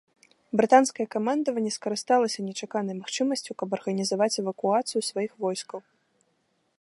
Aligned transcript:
Брытанскае 0.59 1.05
камандаванне 1.15 1.71
скарысталася 1.75 2.45
нечаканай 2.47 2.95
магчымасцю, 3.01 3.51
каб 3.63 3.75
арганізаваць 3.77 4.33
эвакуацыю 4.43 5.01
сваіх 5.09 5.31
войскаў. 5.45 5.79